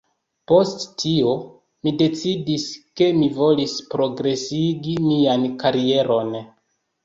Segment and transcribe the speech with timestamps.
[0.51, 1.33] Post tio,
[1.89, 2.65] mi decidis,
[3.01, 6.37] ke mi volis progresigi mian karieron